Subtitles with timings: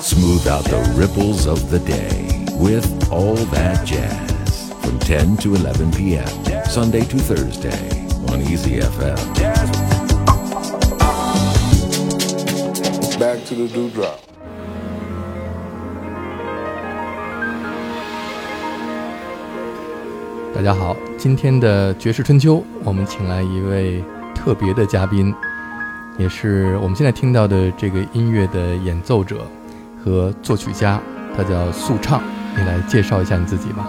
[0.00, 5.90] Smooth out the ripples of the day with All That Jazz from 10 to 11
[5.92, 6.26] p.m.
[6.66, 9.16] Sunday to Thursday on Easy FM.
[13.18, 14.20] Back to the dewdrop.
[20.54, 24.04] 大家好，今天的爵士春秋，我们请来一位
[24.34, 25.34] 特别的嘉宾，
[26.18, 29.46] 也是我们现在听到的这个音乐的演奏者
[30.06, 31.00] 和作曲家，
[31.36, 32.22] 他叫素畅。
[32.56, 33.84] 你来介绍一下你自己吧。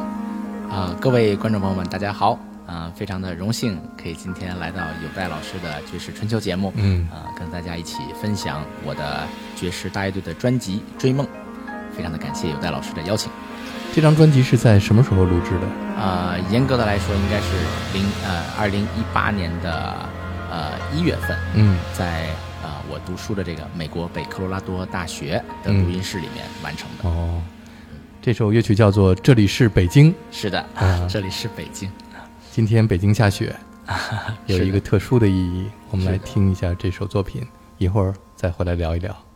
[0.68, 2.40] 啊，各位观众朋友们，大家好！
[2.66, 11.24] 啊，非常的荣幸可以今天来到有代老师的爵士春秋节目，嗯啊，跟大家一起分享我的爵士大乐队的专辑《追梦》，
[11.96, 13.32] 非常的感谢有代老师的邀请。
[13.94, 16.02] 这张专辑是在什么时候录制的？
[16.02, 17.54] 啊，严格的来说，应该是
[17.94, 19.94] 零呃二零一八年的
[20.52, 22.26] 呃一月份，嗯，在
[22.78, 27.10] 呃我读书的这个美国北科罗拉多大学的录音室里面完成的。
[27.10, 27.42] 哦，
[28.22, 30.12] 这首乐曲叫做《这里是北京》。
[30.32, 31.92] 是的，啊 这里是北京。
[32.52, 33.56] 今天北京下雪，
[34.48, 35.70] 有一个特殊的意义。
[35.90, 37.46] 我们来听一下这首作品，
[37.78, 39.27] 一会儿再回来聊一聊。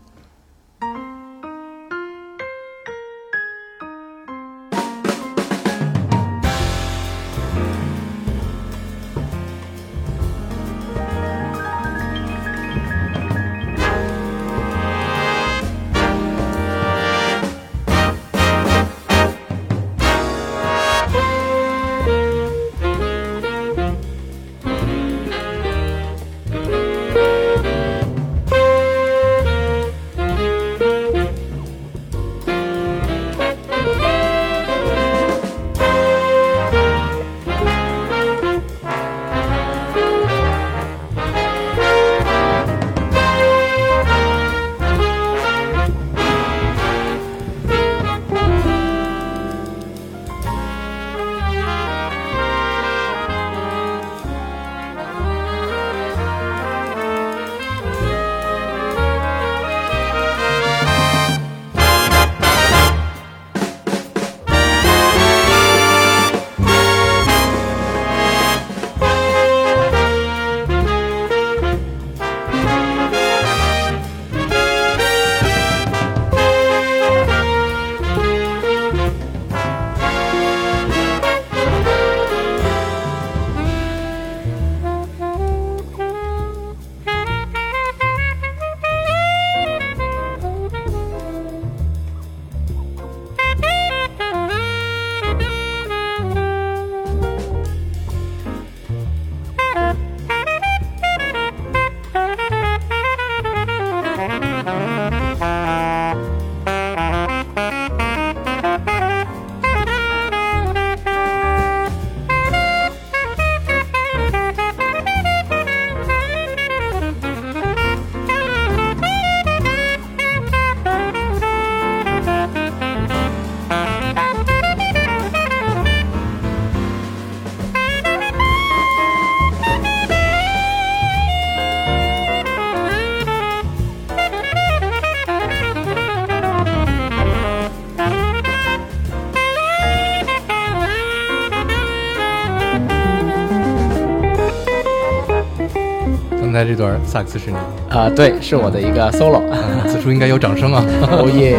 [147.05, 147.57] 萨克斯是你，
[147.89, 149.41] 啊、对，是我的一个 solo。
[149.51, 150.83] 嗯 此处应该有掌声啊！
[151.11, 151.57] 哦耶！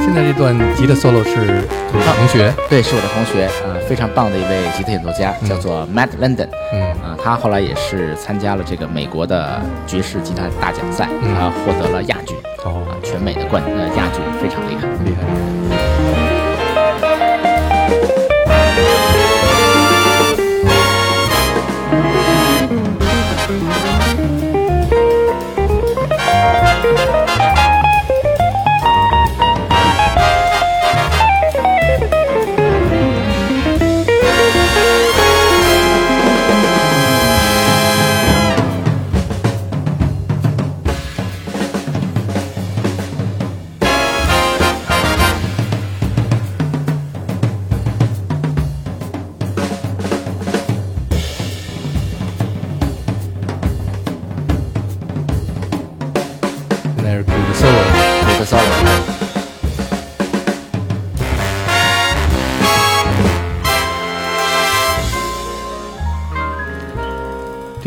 [0.00, 1.62] 现在这段吉的 solo 是
[2.16, 6.48] 同学，对，是我的同学，呃，非常棒的一位吉他演奏家，叫做 Matt London。
[6.72, 14.88] 嗯啊、他后来也是参加了这个美国的爵士吉他大奖赛，嗯他获得了亚军，哦啊，全美的冠呃亚军，非常厉害。
[15.04, 16.31] 厉害。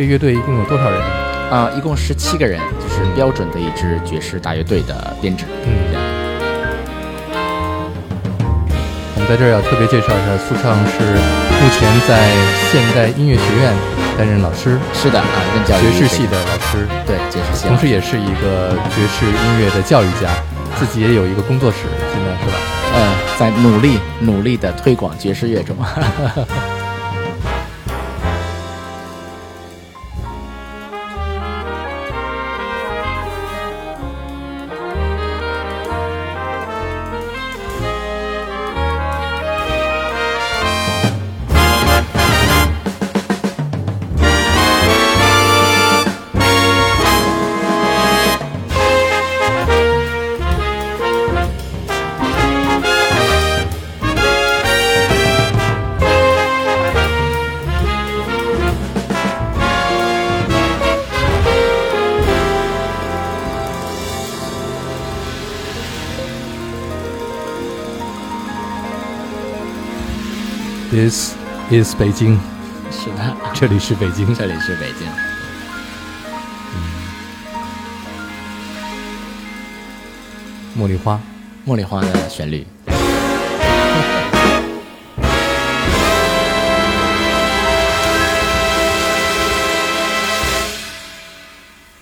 [0.06, 1.02] 这乐队一共有多少人？
[1.50, 5.46] 啊，一共十七个人，就是标准的一支爵士大乐队的编制。
[5.66, 5.74] 嗯，
[9.16, 11.18] 我们在这儿要特别介绍一下，苏畅是
[11.58, 12.30] 目前在
[12.70, 13.74] 现代音乐学院
[14.16, 14.78] 担任老师。
[14.94, 15.26] 是的啊，
[15.56, 16.86] 任教爵士系的老师。
[17.08, 20.30] 对，爵士系，同时也是一个爵士音乐的教育家，
[20.78, 21.80] 自己也有一个工作室，
[22.14, 22.62] 现在是吧？
[22.94, 23.00] 嗯，
[23.40, 25.76] 在努力努力的推广爵士乐中。
[71.84, 72.38] is 北京，
[72.90, 75.06] 是的，这里是北京，这里是北京。
[80.82, 81.20] 茉莉花，
[81.68, 82.66] 茉莉花的旋律。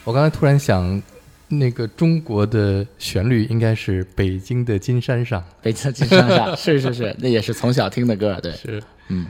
[0.04, 1.02] 我刚才突然想。
[1.50, 9.28] 那个中国的旋律应该是《北京的金山上》，北京的金山上是是是，那也是从小听的歌，对，是，嗯，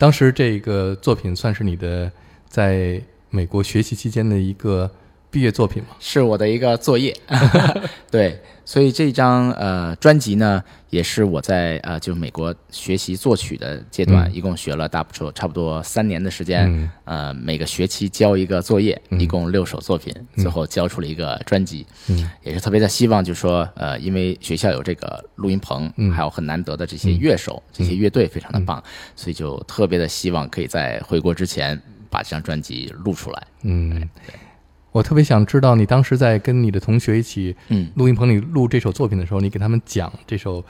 [0.00, 2.10] 当时这个作品算是你的
[2.48, 2.98] 在
[3.28, 4.90] 美国学习期间的一个。
[5.30, 5.90] 毕业作品吗？
[6.00, 7.16] 是我的一个作业，
[8.10, 21.86] 对，所以这张呃专辑呢，也是我在呃就美国学习作曲的阶段，一共学了大不多差不多三年的时间，呃每个学期交一个作业，一共六首作品，最后交出了一个专辑，
[22.42, 28.82] 也是特别的希望，就是说呃因为学校有这个录音棚，还有很难得的这些乐手，这些乐队非常的棒，
[29.14, 31.80] 所以就特别的希望可以在回国之前
[32.10, 34.34] 把这张专辑录出来，嗯，对。
[34.92, 40.64] 我特别想知道，你当时在跟你的同学一起，嗯，录音棚里录这首作品的时候，你给他们讲这首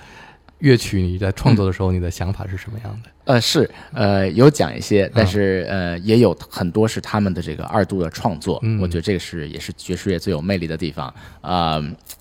[0.60, 3.10] 乐曲，你在创作的时候，你的想法是什么样的？
[3.24, 8.60] 呃，是，呃，有讲一些，但是呃，也有很多是他们的这个二度的创作。
[8.80, 11.80] 我觉得这个是也是爵士乐最有魅力的地方啊，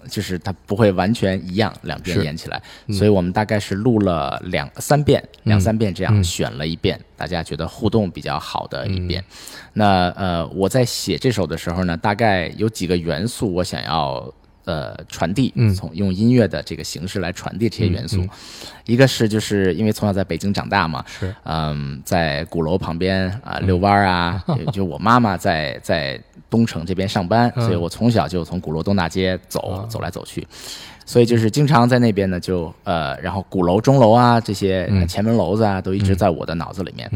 [0.10, 2.62] 就是它不会完全一样，两边演起来。
[2.92, 9.24] 所以我们大概是录了两三遍，两三遍这样选了一遍，大家觉得互动比较好的一遍。
[9.74, 14.34] 那呃，我在写这首的时候呢，大概有几个元素我想要。
[14.66, 18.24] 呃，传递，从用音乐的这个形式来传递这些元素，
[18.86, 30.48] 一个是就是因为从小在北京长大嘛，是，嗯，在鼓楼旁边啊遛弯啊， 就我妈妈在在东城这边上班，所以我从小就从鼓楼东大街走走来走去，
[31.06, 37.10] 所以就是经常在那边呢，就呃，然后鼓楼钟楼啊这些前门楼子啊，都一直在我的脑子里面，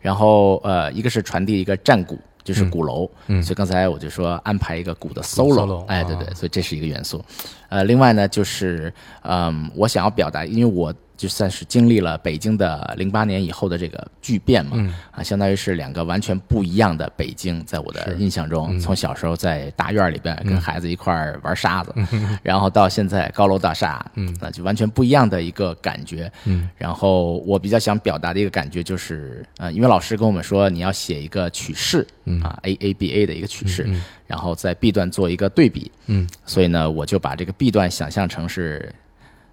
[0.00, 2.16] 然后呃，一个是传递一个战鼓。
[2.44, 3.08] 就是鼓楼，
[3.42, 7.24] 所以刚才我就说安排一个鼓的 solo，哎，对对，所以这是一个元素。
[7.68, 8.92] 呃，另外呢，就是
[9.22, 10.92] 嗯，我想要表达，因为我。
[11.22, 21.94] 就算是经历了北京的零八年以后的这个巨变嘛，啊，相当于是两个完全不一样的北京，在我的印象中，从小时候在大院里边跟孩子一块儿玩沙子，
[22.42, 24.04] 然后到现在高楼大厦，
[24.40, 26.28] 那就完全不一样的一个感觉。
[26.76, 32.04] 然后我比较想表达的一个感觉就是，呃，因为老师跟我们说你要写一个曲式，
[32.42, 33.88] 啊，A A B A 的一个曲式，
[34.26, 38.92] 然后在 B 段做一个对比，嗯，所以呢，我就把这个 B 段想象成是。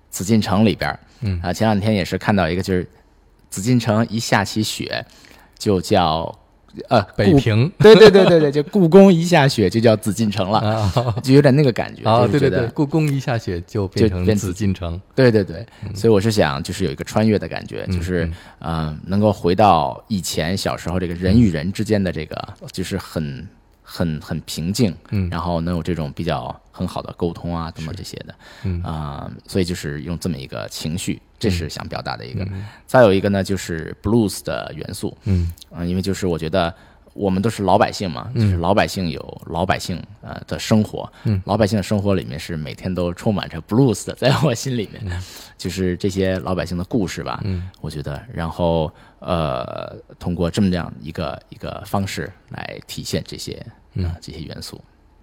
[0.10, 1.40] 紫禁城里边嗯。
[1.42, 2.88] 啊，前两天也是看到一个，就是
[3.50, 5.06] 紫禁城一下起雪，
[5.58, 6.38] 就叫
[6.88, 10.92] 呃北平， 对对对对对，就故宫一下雪就叫紫禁城了，
[11.24, 23.48] 就有点那个感觉啊，对对对，故宫一下雪就变成紫禁城，对对对，所以我是想就是有一个穿越的感觉，就是嗯，能够回到以前小时候这个人与人之间的这个，就是很。
[23.92, 28.84] 很很平静，嗯，然后能有这种比较很好的沟通啊，等等这些的，嗯。
[28.84, 32.48] 啊，所以就是用这么一个情绪，这是想表达的一个。
[32.86, 35.52] 再有一个呢，就是 blues 的元素，嗯。
[35.88, 36.72] 因为就是我觉得
[37.20, 45.22] 我们都是老百姓嘛，就是老百姓有老百姓呃的生活，嗯，老百姓的生活里面是每天都充满着 blues 的，在我心里面，
[45.58, 53.62] 就是这些老百姓的故事吧，嗯，我觉得，然后呃，通过这么样一个一个方式来体现这些。
[53.96, 54.80] 嗯，这些元素，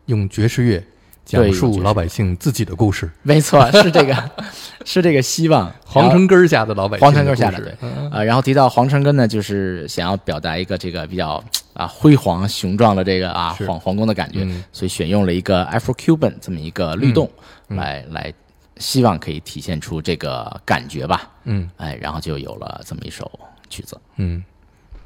[0.06, 0.84] 用爵士乐
[1.26, 3.11] 讲述老百姓自己的故事。
[3.23, 4.30] 没错，是这个，
[4.87, 5.71] 是这个希望。
[5.85, 7.75] 皇城根下的老百姓，皇城根下的对，
[8.11, 11.42] 呃，然后提到皇城根呢，就是想要表达一个这个比较
[11.75, 17.30] 啊辉煌雄壮的这个啊皇皇宫的感觉，所以选用了一个 Afro Cuban 这么一个律动
[17.68, 18.33] 来来。
[18.78, 23.30] 希望可以体现出这个感觉吧，嗯，哎，然后就有了这么一首
[23.71, 24.45] 曲子，嗯。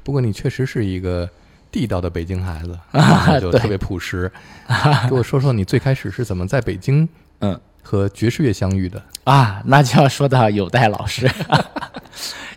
[0.03, 1.29] 不过你确实是一个
[1.71, 2.77] 地道的北京孩子，
[3.39, 4.31] 就特别朴实。
[5.09, 7.07] 给我说说你最开始是怎么在北京，
[7.39, 9.01] 嗯，和爵士乐相遇的？
[9.23, 9.61] 啊？
[9.65, 11.29] 那就要说到有代老师。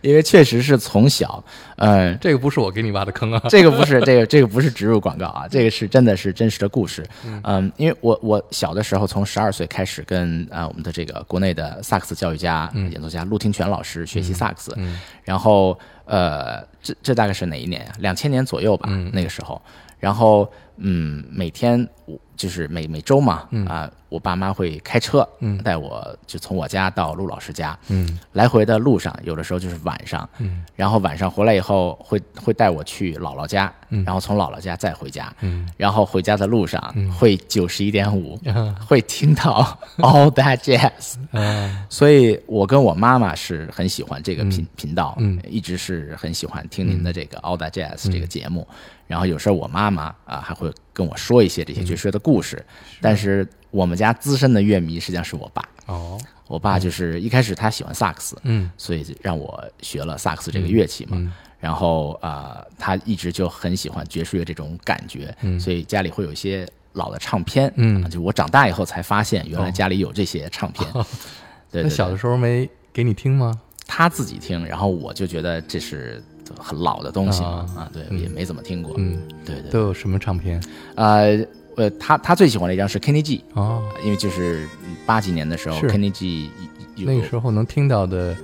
[0.02, 1.42] 因为确实是从小，
[1.76, 7.02] 嗯，这个不是我给你挖的坑啊， 这个不是，这个这个不是植入广告啊，这个是真的是真实的故事，
[7.42, 14.76] 嗯，因为我我小的时候从十二岁开始跟啊我们的这个国内的萨克斯教育家、演奏家陆廷泉老师学习萨克斯，
[15.22, 17.92] 然后呃，这这大概是哪一年呀？
[17.98, 19.60] 两千年左右吧，那个时候，
[19.98, 21.88] 然后嗯，每天
[22.36, 23.90] 就是每每周嘛，啊。
[24.14, 36.80] 我爸妈会开车，嗯，带我就从我家到陆老师家，嗯，来回的路上，有的时候就是晚上，嗯，然后晚上回来以后会会带我去姥姥家，嗯，然后从姥姥家再回家，嗯，然后回家的路上
[37.18, 38.38] 会九十一点五，
[38.86, 48.64] 会听到 All That Jazz， 嗯，所以我跟我妈妈是很喜欢这个频频道，嗯，一直是很喜欢听您的这个 All That Jazz 这个节目，
[49.08, 52.64] 然后有时候我妈妈啊还会跟我说一些这些爵士的故事，
[53.00, 53.44] 但是。
[53.74, 55.68] 我们家资深的乐迷实际上是我爸。
[55.86, 56.16] 哦，
[56.46, 65.58] 我爸就是一开始他喜欢萨克斯，嗯，所以让我学了萨克斯这个乐器嘛，然后啊，他一直就很喜欢爵士乐这种感觉，嗯。
[65.58, 70.88] 所以家里会有一些老的唱片，嗯，就我长大以后才发现，原来家里有这些唱片。
[71.72, 73.60] 对，那小的时候没给你听吗？
[73.86, 76.22] 他自己听，然后我就觉得这是
[76.58, 79.70] 很老的东西嘛，啊，对，也没怎么听过，嗯，对对。
[79.70, 80.62] 都有什么唱片？
[80.94, 81.44] 呃。
[81.76, 84.66] 呃，他他最喜欢的一张是 Kenny G 哦，因为就是
[85.04, 86.50] 八几年的时候，Kenny G
[86.96, 88.36] 那个时候能听到的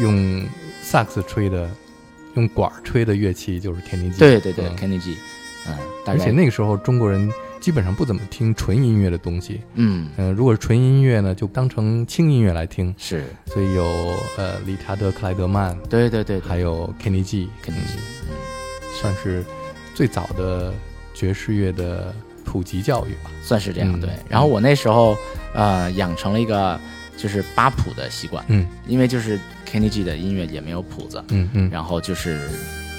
[0.00, 0.44] 用
[0.82, 1.70] 萨克斯吹的、
[2.34, 4.18] 用管吹的乐器就是 Kenny G。
[4.18, 5.16] 对对对，Kenny G，
[5.68, 10.08] 嗯，而且那个时候中国人基本上不怎么听纯音乐的东西，嗯。
[10.16, 13.84] 嗯，如果是纯音乐呢，就当成轻音乐来听，是，所以有
[14.36, 17.98] 呃理查德克莱德曼，对对对，还有 Kenny G，Kenny G，
[18.28, 18.34] 嗯，
[19.00, 19.44] 算是
[19.94, 20.74] 最早的
[21.14, 22.12] 爵士乐的。
[22.50, 24.08] 普及教育吧，算是这样对。
[24.26, 25.14] 然后我那时候，
[25.52, 26.80] 呃，养成了一个
[27.14, 29.38] 就是扒谱的习惯，嗯，因为就是
[29.70, 31.68] Kenny G 的音乐也没有谱子，嗯嗯。
[31.70, 32.48] 然后就是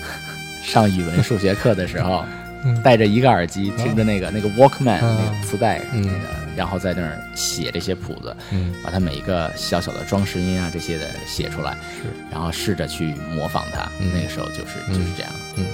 [0.64, 2.24] 上语文、数学课的时候，
[2.84, 6.10] 戴着一个耳机听着那个那个 Walkman 那个磁带，那个，
[6.56, 13.90] 然后在那儿写这些谱子，嗯，把它每一个小小的装饰音啊这些的写出来，是，然后试着去模仿它。
[14.14, 15.66] 那个时候就是就是这样，嗯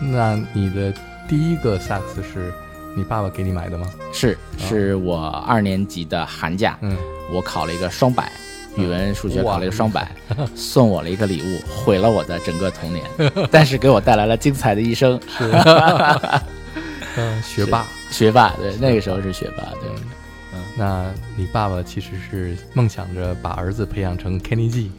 [0.00, 0.10] 嗯。
[0.10, 0.92] 那你的
[1.28, 2.52] 第一个萨克斯是？
[2.96, 3.86] 你爸爸给你买的吗？
[4.12, 6.96] 是，是我二年级的寒假，嗯，
[7.32, 8.30] 我考了一个双百，
[8.76, 10.10] 语文、数学考了一个双百，
[10.54, 13.04] 送我了一个礼物，毁了我的整个童年，
[13.50, 15.20] 但是给我带来了精彩的一生。
[15.26, 15.50] 是，
[17.16, 19.90] 嗯，学霸，学霸，对，那个时候是学霸，对。
[20.52, 24.90] 嗯，那你爸爸其实是梦想着把儿子培养成 Kenny G，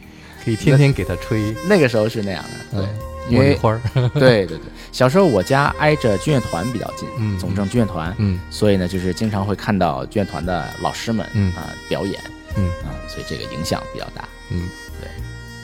[0.43, 1.55] 可以天天给他吹。
[1.67, 2.87] 那个时候是那样的，对。
[3.29, 3.81] 茉莉花儿，
[4.13, 4.59] 对对对，
[4.91, 11.51] 小时候我家挨着军乐团比较近，嗯，总政军乐团，嗯，所以呢，就是经常会看到军乐团的老师们，嗯。
[11.53, 12.19] 啊表演，
[12.55, 12.67] 嗯。
[12.83, 14.67] 啊，所以这个影响比较大，嗯，
[15.01, 15.09] 对。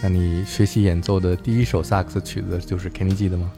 [0.02, 3.52] 那你学习演奏的第一首萨克斯曲子就是 Kenny G 的吗？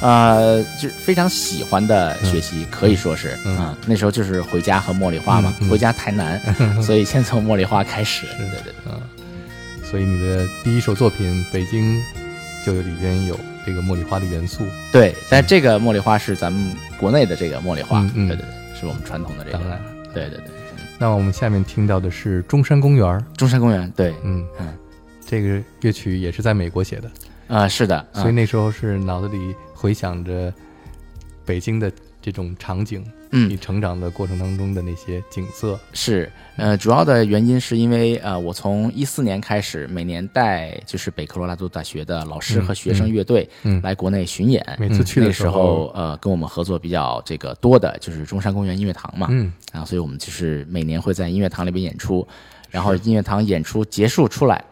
[0.00, 6.40] 呃，就非常喜欢的学习，可以说是啊，那时候就是回家和茉莉花嘛，回家太难，
[6.80, 9.00] 所以先从茉莉花开始，对对对，嗯，
[9.82, 11.98] 所以你的第一首作品《北京》。
[12.68, 16.70] 就里边有这个茉莉花的元素，对，但这个茉莉花是咱们
[17.00, 18.44] 国内的这个茉莉花，对对对，
[18.78, 19.58] 是我们传统的这个。
[19.58, 19.80] 当然，
[20.12, 20.48] 对对对。
[20.98, 23.24] 那我们下面听到的是中山公园。
[23.38, 24.46] 中山公园，对，嗯。
[24.60, 24.76] 嗯，
[25.24, 27.10] 这个乐曲也是在美国写的，
[27.48, 30.52] 啊，是的，所以那时候是脑子里回想着
[31.46, 33.02] 北京的这种场景。
[33.30, 35.78] 嗯，你成长的过程当中的那些景色。
[35.92, 43.48] 是，呃，主要的原因是因为，呃，我从一四年开始，每年带就是北科罗拉多大学的老师和学生乐队
[43.82, 44.64] 来国内巡演。
[44.78, 52.26] 每次去的时候，呃，跟我们合作比较这个多的就是中山公园音乐堂嘛，嗯，然后所以我们就是每年会在音乐堂里边演出，
[52.70, 54.64] 然后音乐堂演出结束出来，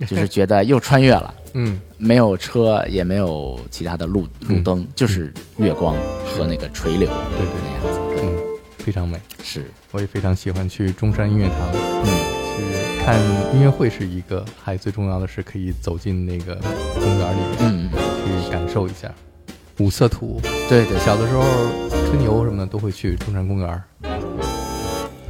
[0.00, 1.34] 就是觉得又穿越了。
[1.54, 9.20] 嗯，没有车，也没有其他的路路灯，就是月光和那个垂柳，对对，那样子，嗯，非常美。
[9.42, 12.06] 是，我也非常喜欢去中山音乐堂，嗯，
[12.56, 13.16] 去看
[13.54, 16.56] 音乐会是一个，还最重要的是可以走进那个
[16.94, 19.08] 公园里面，嗯，去感受一下
[19.78, 20.40] 五色土。
[20.68, 21.42] 对对，小的时候
[22.10, 23.82] 春游什么的都会去中山公园。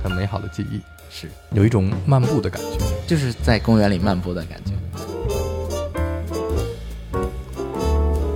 [0.02, 0.80] 很美好的记忆，
[1.16, 4.72] 是有一种漫步的感觉，就是在公园里漫步的感觉，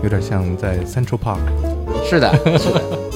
[0.04, 1.40] 有点像在 Central Park。
[2.08, 3.07] 是的，是的。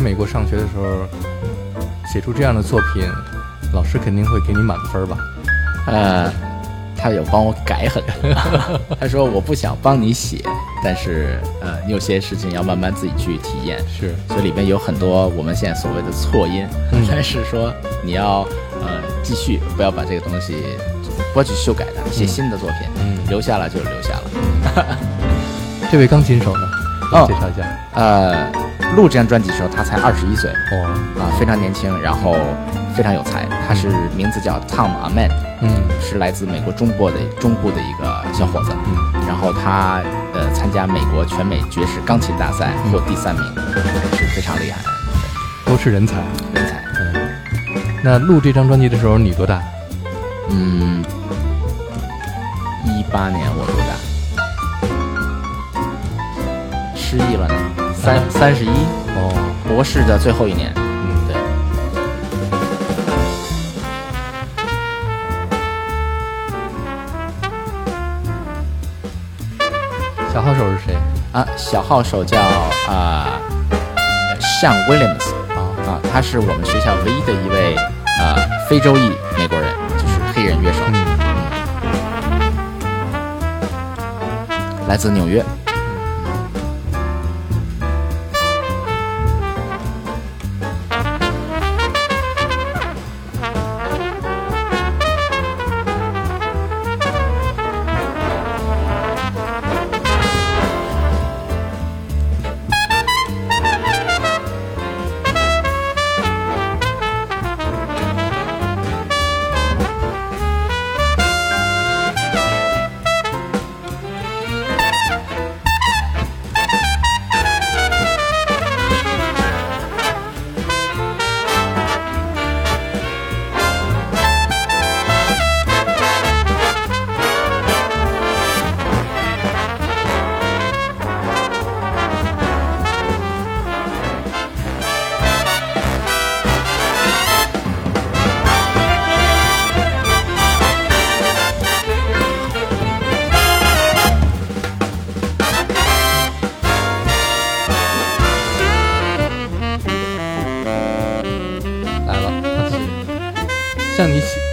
[0.00, 1.06] 在美国上学的时候，
[2.10, 3.06] 写出这样的作品，
[3.74, 5.18] 老师肯定会给你满分吧？
[5.86, 6.32] 呃，
[6.96, 8.34] 他有帮我改很多。
[8.98, 10.42] 他说我不想帮你写，
[10.82, 13.78] 但是呃，你有些事情要慢慢自己去体验。
[13.88, 16.66] 是，所以里面有很多我们现在所谓的错音，
[17.10, 17.70] 但是说
[18.02, 18.40] 你要
[18.80, 20.54] 呃继续，不要把这个东西
[21.34, 24.98] 不要去修改它，写新的作品，嗯，留下了就留下了。
[25.92, 26.66] 这位钢琴手呢？
[27.26, 27.68] 介绍一下。
[27.92, 28.69] 呃。
[28.96, 32.34] 录这张专辑的时候，他才二十一岁，哇，啊，非常年轻，然后
[32.94, 33.46] 非常有才。
[33.66, 35.30] 他是名字叫 Tom Aman，
[35.62, 35.70] 嗯，
[36.00, 40.02] 是来自美国中部的中部的一个小伙子，嗯，然后他
[40.34, 43.44] 呃参加美国全美爵士钢琴大赛获第三名，
[44.18, 44.82] 是非常厉害，
[45.64, 46.16] 都是人才，
[46.52, 46.82] 人才。
[46.98, 47.30] 嗯，
[48.02, 49.62] 那录这张专辑的时候你多大？
[50.50, 51.04] 嗯，
[52.86, 53.94] 一八年我多大？
[56.96, 57.54] 失忆了呢。
[58.02, 59.30] 三三十一哦，
[59.68, 60.82] 博士的最后一年，嗯，
[61.28, 61.36] 对。
[70.32, 70.96] 小号手是谁？
[71.32, 71.46] 啊？
[71.58, 72.40] 小号手叫
[72.88, 73.38] 啊
[74.40, 75.60] ，Sean Williams 啊。
[75.86, 80.80] 啊，他是我们学校唯一的一位啊非洲裔美国人，就是黑人乐手，
[84.48, 85.44] 嗯，来自纽约。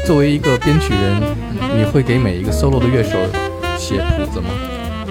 [0.08, 1.22] 作为一个编曲人，
[1.78, 3.17] 你会给每一个 solo 的乐手
[3.78, 4.48] 写谱子吗？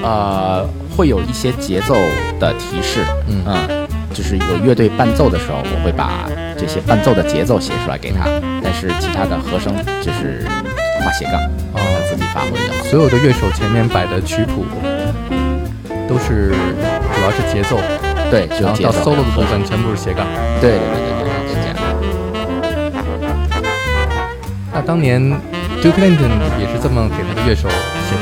[0.02, 1.94] 呃，会有一些节奏
[2.40, 3.44] 的提示，嗯，
[4.14, 8.24] 就是有乐队伴奏的时候，我会把这些伴奏的节奏写出来给他。
[8.64, 10.46] 但是其他的和声就是
[11.04, 11.34] 画斜杠，
[11.74, 11.78] 啊，
[12.08, 12.88] 自己发挥的。
[12.88, 14.64] 所有的乐手前面摆的曲谱
[16.08, 16.54] 都是
[17.12, 17.76] 主要是节奏，
[18.30, 20.26] 对，然后到 solo 的部分全部是斜杠，
[20.58, 21.35] 对对对对对，
[24.76, 25.18] 那当年
[25.80, 28.20] Duke Ellington 也是这么给他的乐手写谱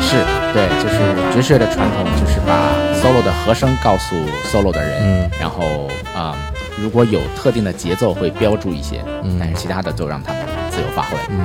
[0.00, 0.16] 子，是
[0.54, 4.16] 对，就是爵士乐的传统，就是把 solo 的和声告诉
[4.50, 6.34] solo 的人，嗯，然后啊，
[6.80, 11.44] 如果有特定的节奏会标注一些，嗯，但是其他的都让他们自由发挥，嗯。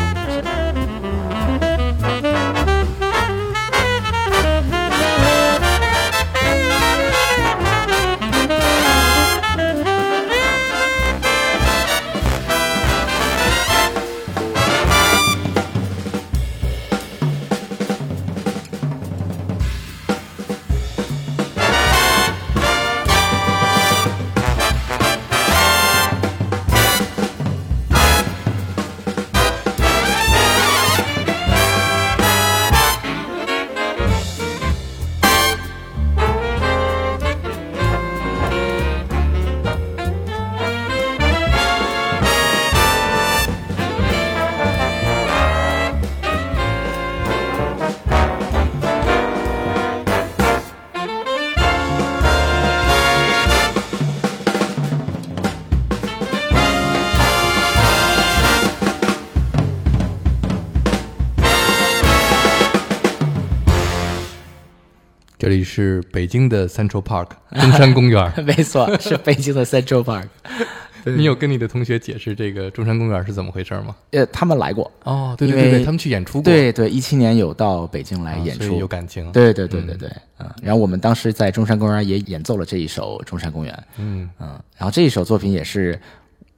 [65.48, 70.26] 这里是北京的 Central Park 中山公园， 没错，是北京的 Central Park。
[71.16, 73.96] 你有跟你的同学解释这个中山公园是怎么回事吗？
[74.12, 79.32] 呃，他们来过哦，对对对，他们去演出过，对对，一七年有到北京来演出，有感情。
[79.32, 85.98] 对对对对对，嗯，然后我们当时在中山公园也演奏了这一首《中山公园》，嗯嗯，然后这一首作品也是。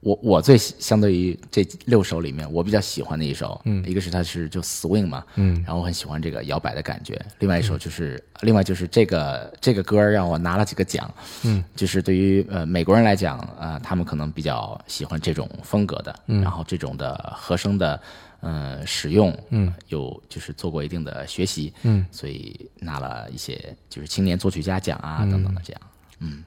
[0.02, 7.20] 我我最相对于这六首里面，我比较喜欢的一首，嗯，一个是它是就 swing 嘛，嗯，然后我很喜欢这个摇摆的感觉。
[7.40, 18.02] 另外一首就是，另外就是这个这个歌让我拿了几个奖，嗯，就是对于呃美国人来讲，呃，他们可能比较喜欢这种风格的，嗯，然后这种的和声的，
[18.40, 25.82] 呃，使用，嗯，有就是做过一定的学习，嗯，所以拿了一些就是青年作曲家奖啊等等的这样，
[26.20, 26.42] 嗯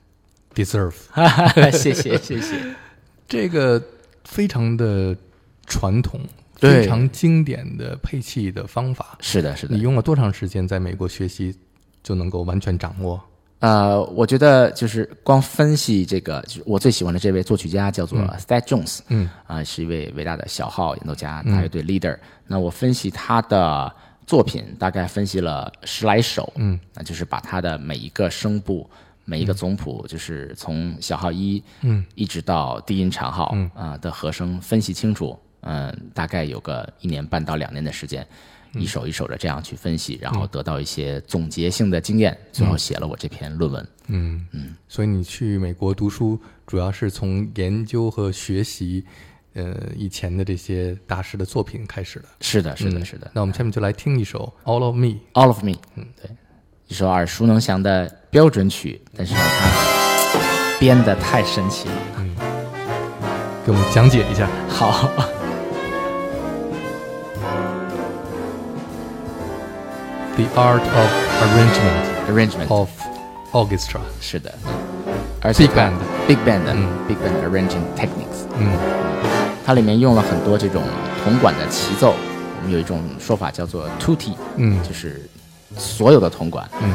[0.55, 2.57] ，deserve，谢谢 谢谢。
[3.33, 3.83] 这个
[4.25, 5.17] 非常的
[5.67, 6.21] 传统，
[6.57, 9.17] 非常经典的配器的方法。
[9.21, 9.75] 是的，是的。
[9.75, 11.57] 你用了多长时间在美国学习
[12.03, 13.19] 就能够完全掌握？
[13.61, 22.19] 呃，我觉得就是光分析这个，就是我最喜欢的这位作曲家叫做 Thad Jones，嗯，啊，是一位伟大的小号演奏家，大乐队 leader。
[22.47, 23.91] 那我分析他的
[24.27, 28.87] 作品，大概分析了十来首，嗯，那就是把他的每一个声部。
[29.25, 38.27] 每一个总谱就是从小号一，嗯，一直到低音长号，嗯啊的和声分析清楚，嗯，大概有个一年半到两年的时间，
[38.75, 43.89] 一首一首的这样去分析，然后得到一些总结性的经验，最后写了我这篇论文。
[44.09, 49.05] 嗯嗯，所以你去美国读书，主要是从研究和学习，
[49.55, 52.29] 呃，以前的这些大师的作品开始的。
[52.41, 53.31] 是的，是的，是的。
[53.33, 55.75] 那我们下面就来听一首《All of Me》，All of Me。
[55.95, 56.29] 嗯，对。
[56.93, 59.41] 一首耳熟能详的标准曲，但是它
[60.79, 61.95] 编的太神奇了。
[62.19, 62.37] 嗯，
[63.65, 64.47] 给我们讲解一下。
[64.69, 65.09] 好。
[70.37, 72.91] The art of arrangement, arrangement of
[73.53, 74.01] orchestra。
[74.21, 74.53] 是的，
[75.41, 75.95] 而且 big band,
[76.29, 76.61] big band,
[77.09, 78.45] big band arranging techniques。
[78.59, 78.71] 嗯，
[79.65, 80.83] 它里面用了很多这种
[81.25, 82.15] 铜管的齐奏。
[82.59, 85.19] 我们有一种说法叫做 tutti，嗯，就是。
[85.77, 86.95] 所有的铜管，嗯，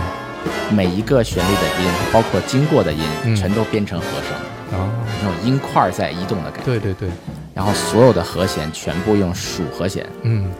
[0.75, 3.01] 每一个旋律的音，包括经过的音，
[3.35, 4.89] 全都编成和声，哦，
[5.21, 7.09] 那种音块在移动的感觉，对对对。
[7.53, 10.51] 然后所有的和弦全部用属和弦，嗯，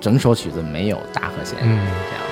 [0.00, 1.78] 整首曲子没有大和弦，嗯，
[2.10, 2.22] 这样。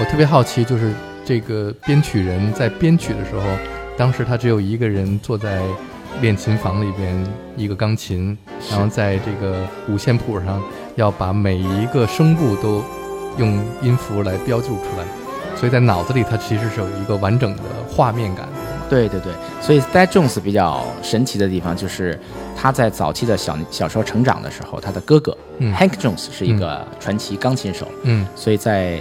[0.00, 0.92] 我特别好奇，就是
[1.24, 3.42] 这个编曲人在编曲的时候，
[3.96, 5.60] 当时他只有一个人坐在。
[6.20, 8.36] 练琴房里边一个钢琴，
[8.70, 10.62] 然后在这个五线谱上
[10.96, 12.82] 要把每一个声部都
[13.38, 15.04] 用音符来标注出来，
[15.56, 18.48] 所以在脑子里它其实是有一个完整的画面感。
[18.88, 22.18] 对对对，所以 Dad Jones 比较神奇的地方就是
[22.56, 28.98] 他在早期的小小时候成长的时候，他的哥哥 Hank Jones 是一个传奇钢琴手，嗯，所以在。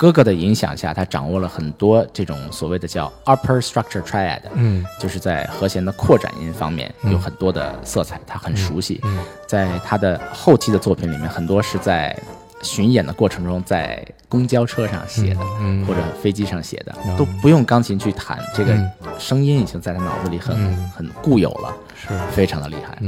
[0.00, 8.98] 哥哥的影响下，他掌握了很多这种所谓的叫 upper structure triad，嗯，就是在和弦的扩展音方面有很多的色彩，他很熟悉。
[9.46, 12.18] 在他的后期的作品里面，很多是在
[12.62, 15.40] 巡演的过程中，在公交车上写的，
[15.86, 18.74] 或者飞机上写的，都不用钢琴去弹，这个
[19.18, 22.08] 声音已经在他脑子里很很固有了，是。
[22.30, 22.98] 非常的厉害。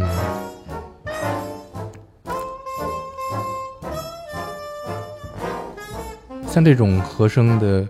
[6.53, 7.83] 像这种和声的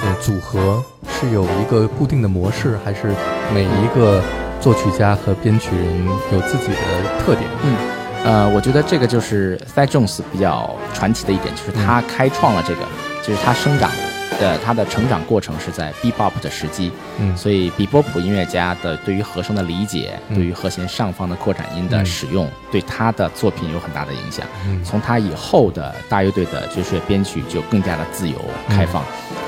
[0.00, 3.14] 呃组合是有一个固定的模式，还是
[3.52, 4.22] 每一个
[4.58, 6.78] 作曲家和编曲人有自己的
[7.18, 7.46] 特点？
[7.62, 7.76] 嗯，
[8.24, 12.80] 呃，我觉得这个就是 Thad Jones 比较传奇的一点，就是他开创了这个，
[13.22, 13.90] 就是他生长。
[14.38, 24.46] 的他的成长过程是在 bebop 的时期，嗯，所以比波普音乐家的对于和声的理解，对于和弦上方的扩展音的使用，对他的作品有很大的影响。
[24.84, 28.38] 从他以后的大乐队的爵士乐编曲就更加的自由
[28.68, 29.04] 开放，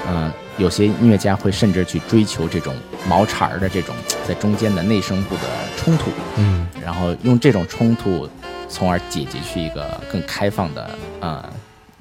[0.09, 2.75] 嗯，有些音乐家会甚至去追求这种
[3.07, 3.95] 毛茬儿的这种
[4.27, 5.43] 在中间的内声部的
[5.77, 8.29] 冲突，嗯，然后用这种冲突，
[8.69, 10.91] 从而解决去一个更开放的
[11.21, 11.45] 呃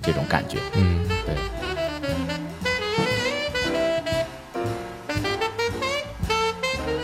[0.01, 1.35] 这种感觉，嗯，对。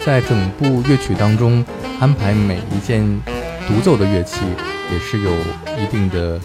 [0.07, 1.65] 在整部乐曲当中
[1.99, 3.03] 安排每一件
[3.67, 4.39] 独奏的乐器
[4.89, 5.29] 也是有
[5.77, 6.39] 一定的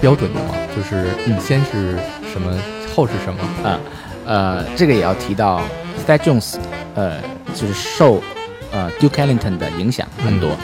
[0.00, 0.54] 标准的嘛？
[0.76, 1.98] 就是你先是
[2.32, 2.56] 什么，
[2.94, 3.68] 后是什么？
[3.68, 3.80] 啊，
[4.24, 5.60] 呃，这个也要提到
[5.96, 6.54] s t a t Jones，
[6.94, 7.20] 呃，
[7.52, 8.22] 就是受
[8.70, 10.56] 呃 Duke Ellington 的影响很多，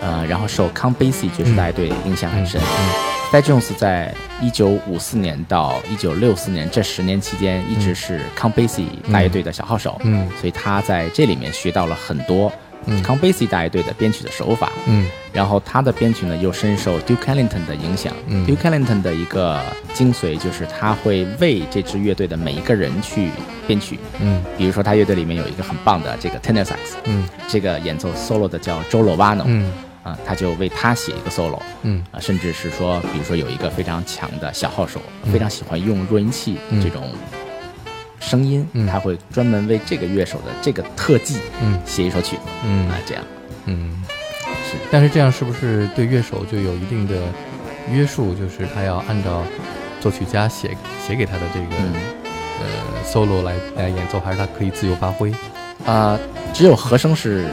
[0.00, 2.58] 呃，然后受 Count Basie 爵士大乐队影响很深。
[3.32, 4.12] 戴 Jones 在
[4.42, 12.50] 一九五四年到一九六四年这十年期间，一直是 Count Basie 大乐队的小号手，嗯，所以他在这里面学到了很多
[13.04, 18.12] 康贝西大乐队的编曲的手法，嗯，然后他的编曲呢又深受 Duke Ellington 的影响。
[18.26, 19.60] 嗯，Duke Ellington 的一个
[19.94, 23.28] 精髓就是他会为这支乐队的每一个人去
[23.64, 24.00] 编曲。
[24.18, 37.10] 嗯，比如说他乐队里面有一个很棒的这个 tenor sax，嗯，这个演奏 solo 的叫 Joe Lovano，嗯啊，他就为他写一个 solo，嗯啊，甚至是说，比如说有一个非常强的小号手，嗯非常喜欢用弱音器嗯这种
[38.20, 43.24] 声音，嗯他会专门为这个乐手的这个特技嗯写一首曲子，嗯啊，这样
[43.66, 44.02] 嗯，
[44.70, 47.16] 是但是这样是不是对乐手就有一定的
[47.90, 48.34] 约束？
[48.34, 49.42] 就是他要按照
[50.00, 51.92] 作曲家写写给他的这个、嗯
[52.60, 52.66] 呃
[53.04, 55.32] solo 来来演奏，还是他可以自由发挥？
[55.86, 56.18] 啊、
[56.52, 57.46] 只有和声是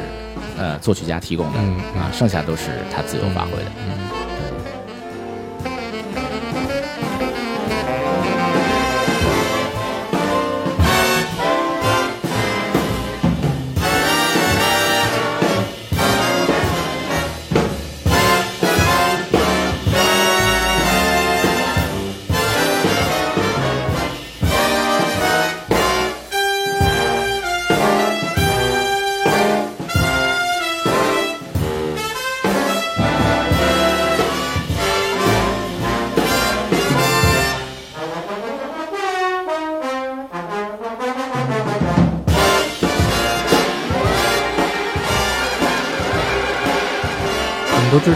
[0.58, 4.27] 呃作曲家提供的，嗯嗯啊，剩下都是他自由发挥的。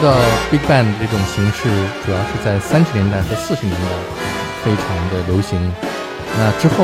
[0.02, 0.14] 道
[0.50, 1.70] ，Big Band 这种形式
[2.06, 3.88] 主要是在三十年代和四十年代
[4.64, 5.72] 非常的流行。
[6.38, 6.84] 那之后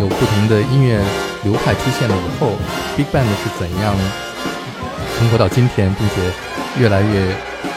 [0.00, 0.98] 有不同的音乐
[1.42, 2.52] 流派出现了以后
[2.96, 3.94] ，Big Band 是怎样
[5.18, 6.14] 存活到今天，并且
[6.80, 7.20] 越来越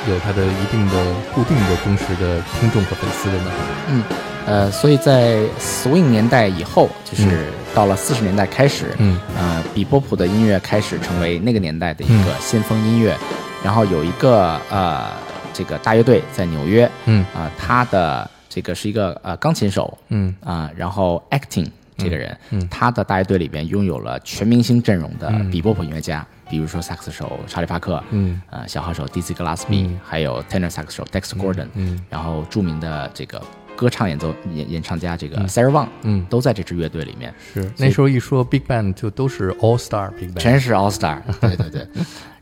[0.07, 0.93] 有它的一定的
[1.33, 3.51] 固定的忠实的听众和粉丝的呢？
[3.89, 4.03] 嗯，
[4.45, 13.17] 呃，所以在 swing 年代以后，就是到了四十年代开始，嗯呃，比波普的音乐开始成为那个年代的一个嗯先锋音乐。
[13.63, 15.07] 然后有一个呃，
[15.53, 17.25] 这个大乐队在纽约，嗯。
[17.35, 20.33] 啊、他的这个是一个呃钢琴手，嗯。
[20.43, 21.67] 啊、然后 acting
[21.97, 25.49] 这个人，嗯他的大乐队里边拥有了全明星阵容的嗯。
[25.49, 28.41] 比波普音乐家，比如说萨克斯手查理帕克，嗯。
[28.49, 29.99] 呃，小号手 Dizzy Gillespie，、嗯。
[30.03, 31.99] 还有 tenor 萨克斯手 Dexter Gordon，、嗯。
[32.09, 33.41] 然后著名的这个
[33.75, 41.87] 歌唱演奏演演唱家这个 Sarah Vaughan，、嗯，都在这支乐队里面，是那时候一说 Big Band 就都是 All Star Big Band，全是 All Star，对对对。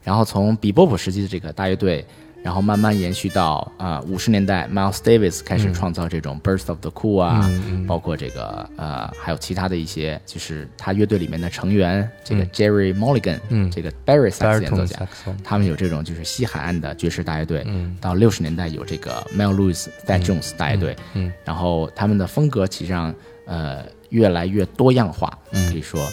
[0.06, 2.06] 然后从比波普时期的这个大乐队，
[2.44, 7.50] 然后慢慢延续到啊五十年代，Miles Davis 开始创造这种 Burst of the Cool 啊，
[7.88, 12.50] 包括这个呃还有其他的一些，就是他乐队里面的成员，这个嗯。
[12.54, 13.72] Jerry Mulligan，、嗯。
[13.72, 15.08] 这个 Barry 萨克斯演奏家。
[15.44, 17.98] 他们有这种就是西海岸的爵士大乐队，嗯。
[18.00, 21.34] 到六十年代有这个 Mel Lewis、t h a t Jones 大乐队，嗯。
[21.44, 23.12] 然后他们的风格其实上
[23.46, 25.72] 呃越来越多样化，嗯。
[25.72, 26.08] 可以说，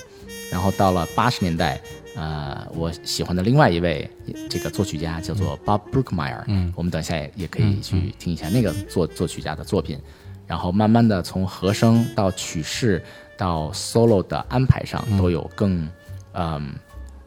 [0.50, 1.78] 然后到了八十年代，
[2.14, 4.10] 呃，我喜欢的另外一位
[4.48, 6.72] 这个作曲家叫做 Bob Brookmeyer，嗯。
[6.76, 9.98] 我们等一下也也可以去听一下那个作作曲家的作品，
[10.46, 13.02] 然后慢慢的从和声到曲式
[13.36, 15.88] 到 solo 的安排上都有更
[16.32, 16.74] 嗯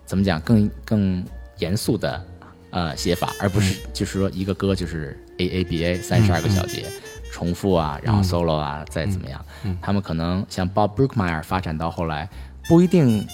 [0.06, 1.24] 怎么讲更更
[1.58, 2.26] 严肃的
[2.70, 6.86] 呃写法，而不是就是说一个歌就是 A A B A 三十二个小节。
[7.32, 9.46] 重复啊，然后 solo 啊，再怎么样，
[9.82, 12.30] 他们可能像 Bob Brookmeyer 发展到后来，
[12.70, 13.28] 不一定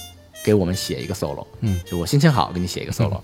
[0.44, 3.22] 给我们写一个 solo，嗯，就我心情好给你写一个 solo，、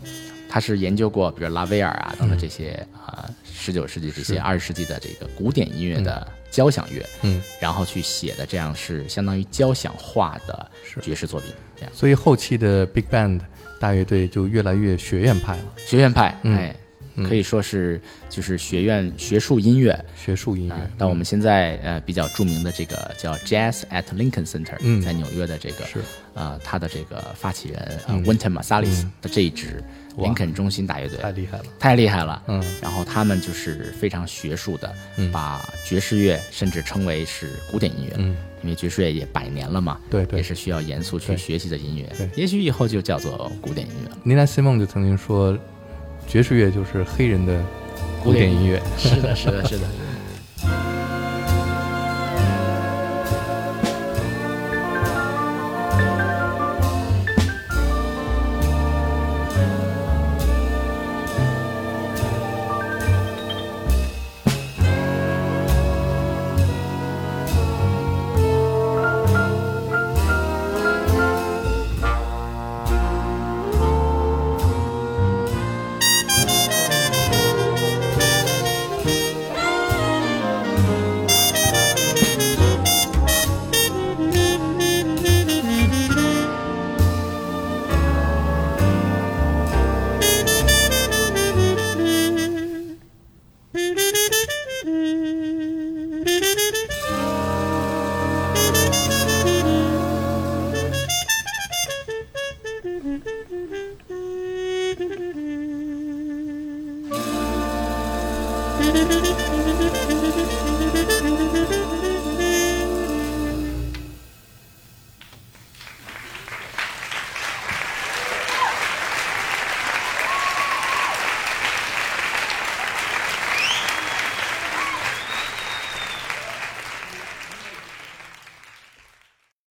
[0.47, 11.91] 他是研究过，比如拉威尔啊等等这些啊，十九世纪这些二十世纪的这个古典音乐的交响乐，嗯，然后去写的，这样是相当于交响化的爵士作品，这样。
[11.93, 13.41] 所以后期的 Big Band
[13.79, 16.55] 大乐队就越来越学院派了，学院派，嗯。
[16.55, 16.75] 哎，
[17.23, 17.99] 可以说是
[18.29, 19.97] 就是学院学术音乐。
[20.15, 20.73] 学术音乐。
[20.73, 20.81] 啊。
[20.97, 25.01] 到我们现在呃比较著名的这个叫 Jazz at Lincoln Center，、嗯。
[25.01, 25.99] 在纽约的这个是。
[26.33, 28.23] 呃他的这个发起人呃嗯。
[28.23, 29.83] Winter Marsalis 的这一支
[30.17, 31.17] 林肯中心大乐队。
[31.17, 32.63] 太厉害了，太厉害了，嗯。
[32.79, 35.31] 然后他们就是非常学术的，嗯。
[35.31, 40.37] 把爵士乐甚至称为是古典音乐，嗯，因为爵士乐也百年了嘛，对对。
[40.37, 44.17] 也是需要严肃去学习的音乐对，也许以后就叫做古典音乐了。
[44.23, 45.57] 尼南西蒙就曾经说，
[46.27, 47.59] 爵士乐就是黑人的
[48.23, 48.81] 古典音乐。
[48.97, 49.87] 是的，是的，是的。